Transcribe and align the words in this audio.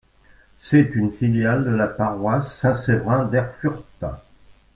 C'est 0.63 0.95
une 0.95 1.11
filiale 1.11 1.63
de 1.63 1.69
la 1.69 1.85
paroisse 1.87 2.55
Saint-Séverin 2.57 3.25
d'Erfurt. 3.25 3.83